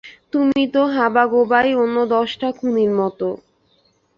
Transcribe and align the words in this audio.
তুমি 0.33 0.63
তো 0.73 0.81
হাবাগোবাই, 0.95 1.69
অন্য 1.83 1.97
দশটা 2.13 2.47
খুনির 2.57 2.91
মতো। 2.99 3.27